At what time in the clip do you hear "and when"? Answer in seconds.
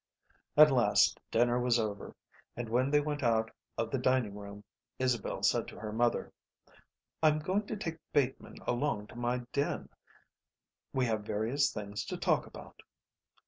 2.57-2.89